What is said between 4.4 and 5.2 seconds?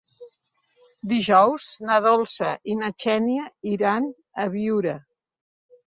a Biure.